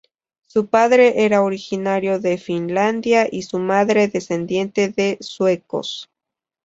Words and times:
Su 0.47 0.65
padre 0.65 1.25
era 1.25 1.43
originario 1.43 2.17
de 2.19 2.39
Finlandia 2.39 3.27
y 3.31 3.43
su 3.43 3.59
madre 3.59 4.07
descendiente 4.07 4.89
de 4.89 5.17
suecos. 5.21 6.09